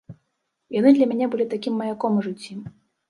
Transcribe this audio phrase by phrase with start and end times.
[0.77, 2.53] Яны для мяне былі такім маяком у жыцці.